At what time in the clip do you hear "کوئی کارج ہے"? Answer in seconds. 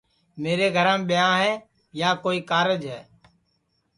2.23-3.01